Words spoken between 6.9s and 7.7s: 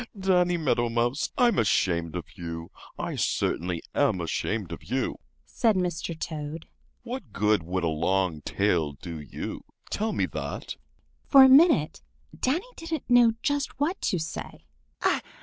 "What good